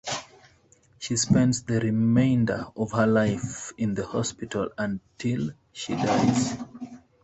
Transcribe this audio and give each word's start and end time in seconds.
She 0.97 1.15
spends 1.15 1.61
the 1.61 1.79
remainder 1.79 2.65
of 2.75 2.93
her 2.93 3.05
life 3.05 3.71
in 3.77 3.93
the 3.93 4.03
hospital 4.03 4.69
until 4.75 5.51
she 5.73 5.93
dies. 5.93 6.57